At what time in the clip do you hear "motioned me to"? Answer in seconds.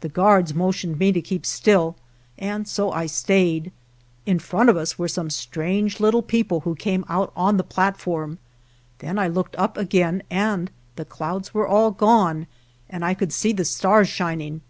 0.54-1.20